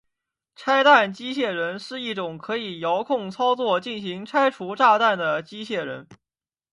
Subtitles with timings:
[0.55, 6.07] 拆弹机械人是一种可以遥控操作进行拆除炸弹的机械人。